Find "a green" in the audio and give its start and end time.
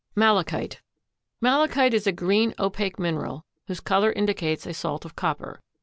2.07-2.55